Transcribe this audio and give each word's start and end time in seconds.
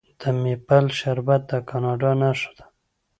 د 0.21 0.23
میپل 0.41 0.85
شربت 0.99 1.41
د 1.49 1.51
کاناډا 1.69 2.11
نښه 2.21 2.51
ده. 2.57 2.65